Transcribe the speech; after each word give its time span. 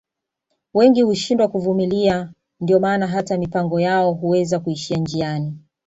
Wengi 0.73 1.01
hushindwa 1.01 1.47
kuvumilia 1.47 2.33
ndio 2.59 2.79
maana 2.79 3.07
hata 3.07 3.37
mipango 3.37 3.79
yao 3.79 4.13
Huweza 4.13 4.59
kuishia 4.59 4.97
njiani 4.97 5.57